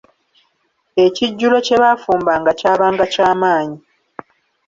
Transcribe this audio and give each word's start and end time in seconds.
Ekijjulo 1.05 1.57
kye 1.65 1.75
baafumbanga 1.81 2.51
kyabanga 2.59 3.05
kyamanyi. 3.13 3.77